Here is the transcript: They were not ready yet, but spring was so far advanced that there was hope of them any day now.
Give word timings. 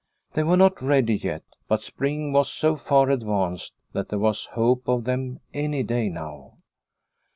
They 0.33 0.41
were 0.41 0.57
not 0.57 0.81
ready 0.81 1.15
yet, 1.15 1.43
but 1.67 1.83
spring 1.83 2.33
was 2.33 2.51
so 2.51 2.75
far 2.75 3.11
advanced 3.11 3.75
that 3.93 4.09
there 4.09 4.17
was 4.17 4.45
hope 4.53 4.87
of 4.87 5.03
them 5.03 5.41
any 5.53 5.83
day 5.83 6.09
now. 6.09 6.57